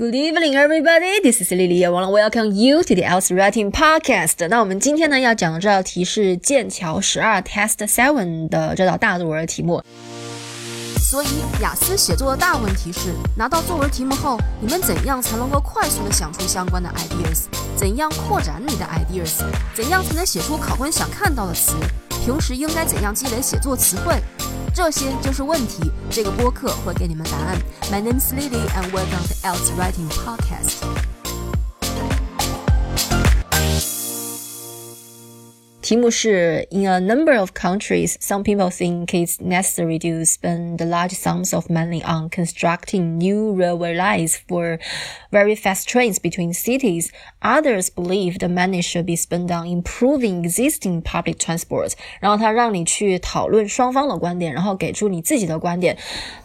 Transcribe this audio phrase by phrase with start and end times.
[0.00, 1.20] Good evening, everybody.
[1.20, 1.84] This is Lily.
[1.84, 4.48] I want to welcome you to the IELTS Writing Podcast.
[4.48, 9.82] 那我们今天呢要讲的这道题是剑桥十二 Test Seven 的这道大作文题目。
[10.98, 11.26] 所以，
[11.60, 17.42] 雅思写作的大问题是：拿到作文题目后，你们怎样才能够快速的想出相关的 ideas？
[17.76, 19.44] 怎样扩展你的 ideas？
[19.74, 21.74] 怎样才能写出考官想看到的词？
[22.22, 24.22] 平时应该怎样积累写作词汇？
[24.74, 25.90] 这些就是问题。
[26.10, 27.58] 这个播客会给你们答案。
[27.90, 31.09] My name is Lily, and welcome to Else Writing Podcast.
[35.89, 41.53] 题目是 In a number of countries, some people think it's necessary to spend large sums
[41.55, 44.79] of money on constructing new railway lines for
[45.31, 47.09] very fast trains between cities.
[47.41, 51.91] Others believe the money should be spent on improving existing public transport.
[52.19, 55.95] 然后他让你去讨论双方的观点，然后给出你自己的观点。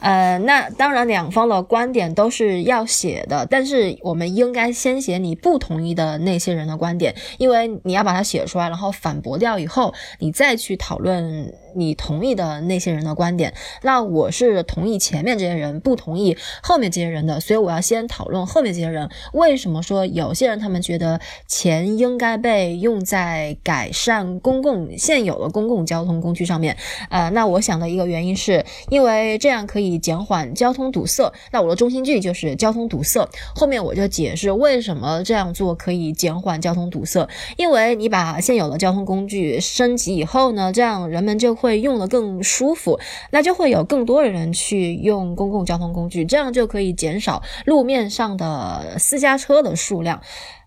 [0.00, 9.30] 呃，那当然两方的观点都是要写的，但是我们应该先写你不同意的那些人的观点，因为你要把它写出来，然后反驳。
[9.37, 13.53] 掉以后，你再去讨论你同意的那些人的观点。
[13.81, 26.75] 那我是同意前面这些人，不同意后面这些人的，所以我要先讨论后面这些人为什么说有些人他们觉得钱应该被用在改善公共现有的公共交通工具上面。
[27.09, 31.31] 呃，那我想的一个原因是因为这样可以减缓交通堵塞。
[31.51, 42.99] 那我的中心句就是交通堵塞，后面我就解释为什么这样做可以减缓交通堵塞，因为你把现有的交通工具升级以后呢，这样人们就会用的更舒服，
[43.31, 50.21] 那就会有更多的人去用公共交通工具，这样就可以减少路面上的私家车的数量。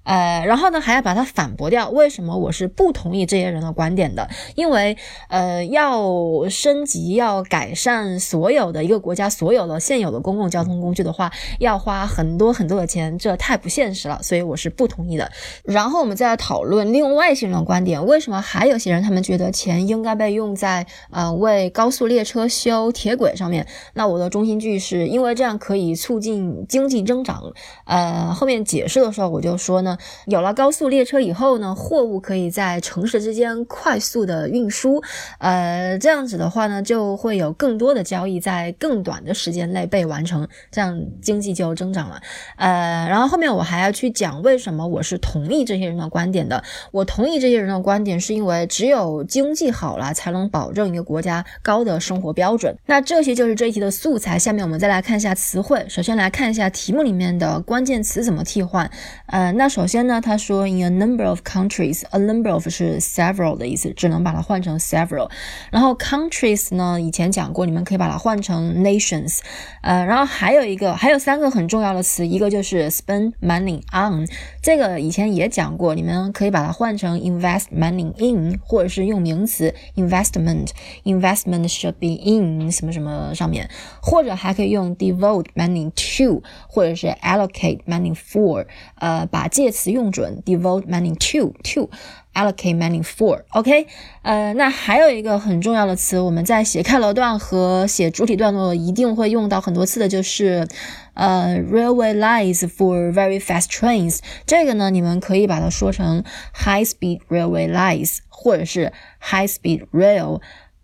[0.09, 1.91] 呃，然后呢，还要把它反驳掉。
[1.91, 4.27] 为什么我是不同意这些人的观点的？
[4.55, 4.97] 因为，
[5.29, 14.19] 呃，要升级、要改善所有的一个国家所有的现有的公共交通工具的话，要花很多很多的钱，这太不现实了。
[14.23, 15.31] 所以我是不同意的。
[15.63, 18.07] 然后我们再来讨论另外一些人的观点。
[18.07, 23.67] 为什么还有些人他们觉得钱应该被用在呃为高速列车修铁轨上面？
[23.93, 27.43] 那我的中心句是因为这样可以促进经济增长。
[27.85, 29.98] 呃，后面解释的时候我就说呢。
[30.27, 35.03] 有了高速列车以后呢，货物可以在城市之间快速的运输，
[35.39, 42.21] 呃，这样子的话呢，就会有更多的交易在更短的时间内被完成，这样经济就增长了。
[42.57, 46.63] 呃，然后后面我还要去讲为什么我是同意这些人的观点的。
[46.93, 52.77] 我同意这些人的观点，是因为只有经济好了，才能保证一个国家高的生活标准。
[52.87, 54.39] 那这些就是这一题的素材。
[54.39, 55.85] 下面我们再来看一下词汇。
[55.89, 58.91] 首先来看一下题目里面的关键词怎么替换。
[59.27, 65.31] 呃，那首首先呢，他说 in a number of countries，a number of 是 several 的意思，只能把它换成 several。
[65.73, 69.39] 然后 countries 呢，以前讲过，你们可以把它换成 nations。
[69.81, 74.27] 呃，然后还有一个，还有三个很重要的词，一个就是 spend money on，
[74.61, 83.67] 这个以前也讲过，你们可以把它换成 invest money in，或者是用名词 investment，investment should be in 什么什么上面，
[84.03, 88.67] 或者还可以用 devote money to，或者是 allocate money for，
[88.97, 91.91] 呃，把介词用准，devote money to to。
[92.35, 93.89] allocate money for，OK，
[94.23, 100.69] 呃，那还有一个很重要的词，我们在写开头段和写主体段落一定会用到很多次的，就是
[101.15, 104.21] 呃，railway lines for very fast trains。
[104.47, 106.23] 这个呢，你们可以把它说成
[106.55, 110.41] high speed railway lines，或者是 high speed rail。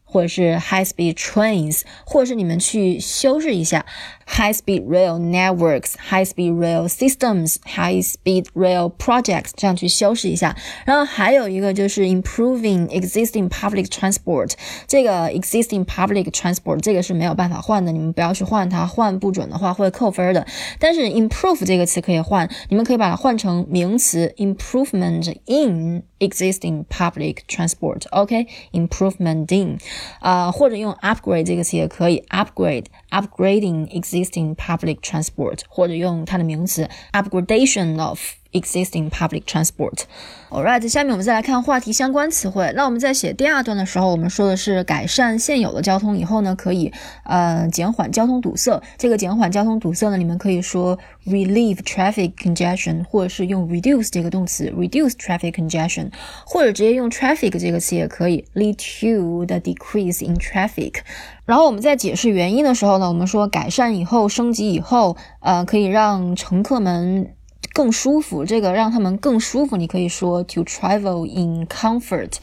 [0.06, 3.84] 或者是 high speed trains，或者是你们去修饰一下
[4.27, 10.55] high speed rail networks、high speed rail systems、high speed rail projects，这样去修饰一下。
[10.85, 14.53] 然后还有一个就是 improving existing public transport，
[14.87, 20.45] 这个 existing public transport 这个是没有办法换的，你们不要去换它，换不准的话会扣分的。
[20.79, 29.77] 但是 improve 这个词可以换，你们可以把它换成名词 improvement in existing public transport。OK，improvement in。
[30.19, 38.19] 啊，或者用 upgrade 这个词也可以，upgrade upgrading existing public transport，或者用它的名词 upgradation of
[38.54, 40.04] Existing public transport。
[40.50, 42.72] Alright，下面我们再来看话题相关词汇。
[42.76, 46.92] 那我们在写第二段的时候，我们说的是改善现有的交通以后呢，可以
[47.24, 48.80] 呃减缓交通堵塞。
[48.96, 50.96] 这个减缓交通堵塞呢，你们可以说
[51.26, 56.12] relieve traffic congestion，或者是用 reduce 这个动词 reduce traffic congestion，
[56.46, 60.98] 或者直接用 traffic 这个词也可以 lead to the decrease in traffic。
[61.44, 67.34] 然后我们在解释原因的时候呢，我们说改善以后、升级以后，呃，可以让乘客们。
[67.72, 72.34] 更舒服，这个让他们更舒服，你可以说 to travel in comfort。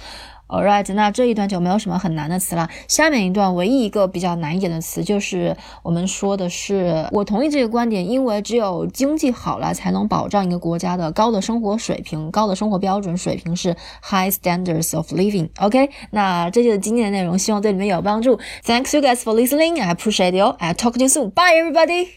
[0.47, 2.69] Alright，那这一段就没有什么很难的词了。
[2.85, 15.47] 下面一段唯一一个比较难一点的词，就是我们说的是，我同意这个观点，因为只有经济好了，才能保障一个国家的高的生活水平、高的生活标准水平是 high standards of living。
[15.57, 18.37] OK，那这就是今天的内容，希望对你们有帮助。
[18.65, 19.81] Thanks you guys for listening.
[19.81, 20.47] I appreciate you.
[20.59, 21.29] I talk to you soon.
[21.29, 22.09] Bye, everybody.